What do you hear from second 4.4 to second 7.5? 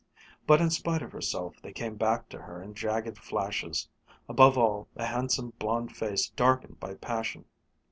all, the handsome blond face darkened by passion.